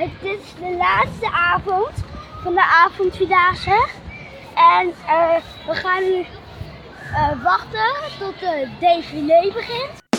Het 0.00 0.10
is 0.22 0.54
de 0.54 0.76
laatste 0.76 1.30
avond 1.30 2.04
van 2.42 2.54
de 2.54 2.62
avondvierdaagse. 2.62 3.88
En 4.54 4.94
eh, 5.06 5.36
we 5.66 5.74
gaan 5.74 6.02
nu 6.02 6.26
eh, 7.12 7.42
wachten 7.42 8.18
tot 8.18 8.40
de 8.40 8.68
défilé 8.78 9.52
begint. 9.54 10.09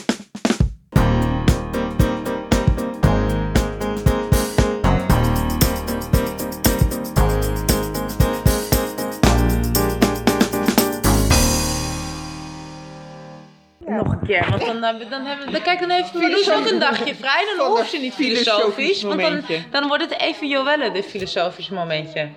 Nog 13.98 14.12
een 14.12 14.26
keer, 14.28 14.46
want 14.50 14.66
dan, 14.66 14.84
eh, 14.84 15.10
dan 15.10 15.26
hebben 15.26 15.46
we, 15.46 15.52
dan, 15.52 15.62
kijk, 15.62 15.80
dan 15.80 15.90
heeft 15.90 16.14
Marloes 16.14 16.52
ook 16.52 16.66
een 16.70 16.80
dagje 16.80 17.16
vrij, 17.16 17.54
dan 17.58 17.68
hoeft 17.68 17.90
ze 17.90 17.96
een 17.96 18.02
niet 18.02 18.14
filosofisch 18.14 18.54
filosofisch. 19.00 19.02
Want 19.04 19.22
dan, 19.22 19.44
dan 19.72 19.88
wordt 19.88 20.04
het 20.04 20.20
even 20.20 20.48
Joelle, 20.48 20.92
dit 20.92 21.06
filosofische 21.06 21.74
momentje. 21.74 22.30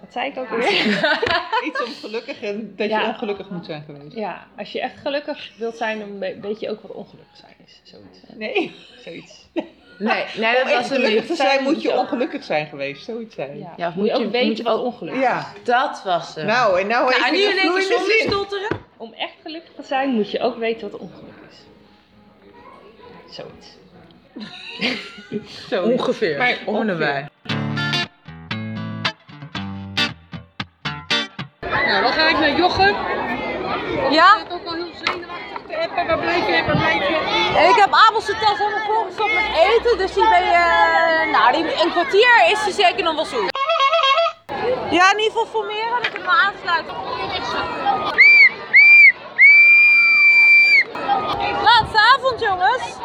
Wat 0.00 0.12
zei 0.12 0.30
ik 0.30 0.38
ook 0.38 0.48
weer? 0.48 0.70
Iets 1.68 1.82
om 1.84 1.90
gelukkig 2.00 2.40
en 2.42 2.72
dat 2.76 2.88
Ja. 2.88 3.00
je 3.00 3.06
ongelukkig 3.06 3.48
moet 3.50 3.64
zijn 3.64 3.82
geweest. 3.86 4.16
Ja, 4.16 4.46
als 4.58 4.72
je 4.72 4.80
echt 4.80 4.94
gelukkig 5.02 5.50
wilt 5.58 5.76
zijn, 5.76 5.98
dan 5.98 6.18
we- 6.18 6.38
weet 6.40 6.60
je 6.60 6.70
ook 6.70 6.82
wat 6.82 6.90
ongelukkig 6.92 7.36
zijn 7.36 7.54
is. 7.66 7.80
Zoiets. 7.82 8.18
Nee. 8.34 8.74
Zoiets. 9.04 9.46
Nee, 9.98 10.24
nee, 10.36 10.54
dat 10.54 10.62
was 10.72 10.88
hem 10.88 11.00
gelukkig 11.00 11.26
te 11.26 11.34
zijn 11.34 11.62
moet 11.62 11.82
je 11.82 11.92
ongelukkig 11.98 12.44
zijn 12.44 12.66
geweest. 12.66 13.04
Zoiets 13.04 13.34
zijn. 13.34 13.58
Ja. 13.58 13.72
Ja, 13.76 13.92
moet 13.96 14.06
je 14.06 14.12
ook 14.14 14.30
weten 14.30 14.56
je 14.56 14.62
wat 14.62 14.80
ongelukkig 14.82 15.22
is. 15.22 15.28
Ja. 15.28 15.52
Dat 15.64 16.02
was 16.04 16.34
hem. 16.34 16.46
Nou, 16.46 16.80
en 16.80 16.86
nou 16.86 17.04
Nou, 17.04 17.14
even 17.14 17.26
en 17.26 17.32
nu 17.32 17.38
in 17.40 17.48
in 17.48 17.54
de 17.54 17.60
één 17.60 17.72
keer 17.74 17.82
vloeiende 17.82 18.14
zonder 18.22 18.35
zijn, 19.86 20.10
moet 20.10 20.30
je 20.30 20.40
ook 20.40 20.56
weten 20.56 20.90
wat 20.90 21.00
ongeluk 21.00 21.34
is. 21.50 21.56
Zoiets. 23.34 23.76
Zo. 25.68 25.82
Ongeveer. 25.82 26.60
Maar 26.66 26.84
nabij. 26.84 27.28
Nou, 31.60 32.02
dan 32.02 32.12
ga 32.12 32.28
ik 32.28 32.38
naar 32.38 32.56
Jochem. 32.56 32.94
Ja? 34.10 34.36
Ik 34.36 34.52
ook 34.52 34.64
al 34.64 34.74
heel 34.74 34.92
zenuwachtig 35.04 35.58
te 35.66 35.76
appen. 35.76 36.06
Waar 36.06 36.18
blijf 36.18 36.46
je? 36.46 36.64
Waar 36.66 36.76
blijf 36.76 37.08
je? 37.08 37.14
Ik 37.70 37.76
heb 37.76 37.92
Abelse 38.08 38.32
tas 38.32 38.58
helemaal 38.58 38.84
volgestopt 38.86 39.34
met 39.34 39.44
eten, 39.44 39.98
dus 39.98 40.12
die 40.12 40.28
ben 40.28 40.44
je... 40.44 40.64
Nou, 41.32 41.52
die, 41.52 41.82
een 41.82 41.90
kwartier 41.90 42.48
is 42.52 42.64
die 42.64 42.72
zeker 42.72 43.02
nog 43.04 43.14
wel 43.14 43.24
zoet. 43.24 43.54
Ja, 44.90 45.12
in 45.12 45.18
ieder 45.18 45.32
geval 45.32 45.46
formeren, 45.46 46.02
dan 46.02 46.10
kunnen 46.12 46.28
we 46.28 46.36
aansluiten. 46.46 46.94
Jongens. 52.38 52.96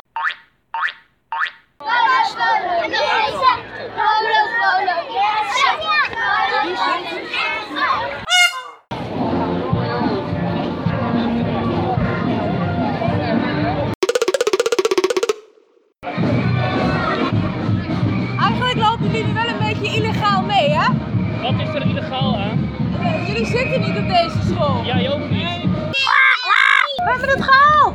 Eigenlijk 18.39 18.75
lopen 18.75 19.11
jullie 19.11 19.33
wel 19.33 19.47
een 19.47 19.57
beetje 19.57 19.95
illegaal 19.95 20.41
mee, 20.43 20.69
hè? 20.69 20.87
Wat 21.41 21.67
is 21.67 21.67
er 21.75 21.81
illegaal 21.87 22.37
aan? 22.37 22.69
Jullie 23.27 23.45
zitten 23.45 23.81
niet 23.81 23.97
op 23.97 24.07
deze 24.07 24.53
school. 24.53 24.85
Jij 24.85 25.11
ook 25.11 25.29
niet. 25.29 25.49
We 26.95 27.09
hebben 27.09 27.29
het 27.29 27.41
gehaald. 27.43 27.90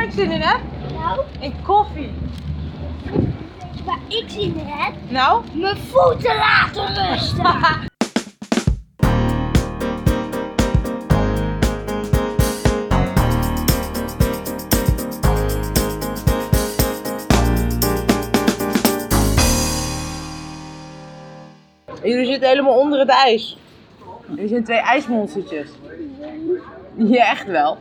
Waar 0.00 0.08
ik 0.08 0.14
zin 0.14 0.30
in 0.30 0.40
heb? 0.40 0.60
nou, 0.92 1.20
In 1.40 1.54
koffie. 1.62 2.10
waar 3.84 3.98
ik 4.08 4.24
zin 4.28 4.42
in 4.58 4.66
heb, 4.66 4.94
Nou? 5.08 5.42
mijn 5.54 5.76
voeten 5.76 6.36
laten 6.36 6.94
rusten. 6.94 7.44
Jullie 22.02 22.26
zitten 22.26 22.48
helemaal 22.48 22.78
onder 22.78 22.98
het 22.98 23.08
ijs. 23.08 23.58
Jullie 24.28 24.48
zijn 24.48 24.64
twee 24.64 24.78
ijsmonstertjes. 24.80 25.68
Ja, 26.96 27.30
echt 27.30 27.46
wel. 27.46 27.78